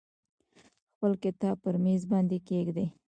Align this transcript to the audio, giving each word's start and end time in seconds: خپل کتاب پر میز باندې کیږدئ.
خپل 0.91 1.11
کتاب 1.23 1.55
پر 1.63 1.75
میز 1.83 2.01
باندې 2.11 2.37
کیږدئ. 2.47 2.87